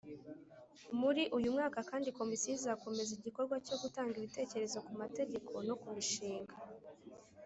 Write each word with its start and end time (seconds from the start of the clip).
Muri 0.99 1.23
uyu 1.37 1.49
mwaka 1.55 1.79
kandi 1.89 2.15
Komisiyo 2.19 2.51
izakomeza 2.57 3.11
igikorwa 3.15 3.55
cyo 3.65 3.75
gutanga 3.83 4.13
ibitekerezo 4.17 4.77
ku 4.85 4.91
mategeko 5.01 5.51
no 5.67 5.75
ku 5.81 5.87
mishinga 5.95 6.55